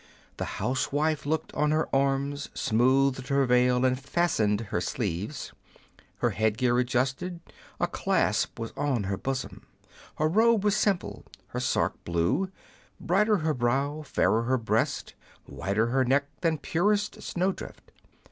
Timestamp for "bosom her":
9.17-10.27